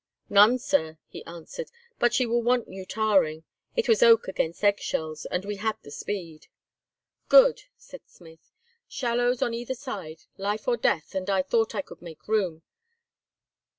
[0.31, 1.69] "None, Sir," he answered;
[1.99, 3.43] "but she will want new tarring.
[3.75, 6.47] It was oak against eggshells, and we had the speed."
[7.29, 8.51] "Good!" said Smith,
[8.87, 12.63] "shallows on either side; life or death, and I thought I could make room.